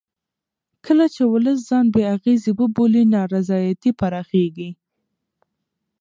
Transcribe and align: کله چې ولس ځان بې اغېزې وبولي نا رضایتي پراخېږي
کله 0.85 1.05
چې 1.13 1.21
ولس 1.33 1.59
ځان 1.69 1.85
بې 1.93 2.03
اغېزې 2.15 2.51
وبولي 2.59 3.03
نا 3.13 3.21
رضایتي 3.33 3.91
پراخېږي 3.99 4.69